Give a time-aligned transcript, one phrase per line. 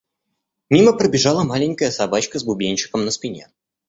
[0.71, 3.51] Мимо пробежала маленькая собачка с бубенчиком на спине.